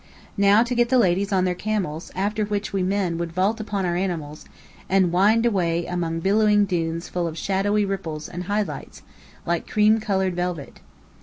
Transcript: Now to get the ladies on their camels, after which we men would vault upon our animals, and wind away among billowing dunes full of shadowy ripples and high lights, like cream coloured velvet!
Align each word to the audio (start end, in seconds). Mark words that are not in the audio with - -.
Now 0.39 0.63
to 0.63 0.73
get 0.73 0.89
the 0.89 0.97
ladies 0.97 1.31
on 1.31 1.45
their 1.45 1.53
camels, 1.53 2.11
after 2.15 2.43
which 2.43 2.73
we 2.73 2.81
men 2.81 3.19
would 3.19 3.31
vault 3.31 3.59
upon 3.59 3.85
our 3.85 3.95
animals, 3.95 4.45
and 4.89 5.11
wind 5.11 5.45
away 5.45 5.85
among 5.85 6.21
billowing 6.21 6.65
dunes 6.65 7.07
full 7.07 7.27
of 7.27 7.37
shadowy 7.37 7.85
ripples 7.85 8.27
and 8.27 8.45
high 8.45 8.63
lights, 8.63 9.03
like 9.45 9.67
cream 9.69 9.99
coloured 9.99 10.35
velvet! 10.35 10.79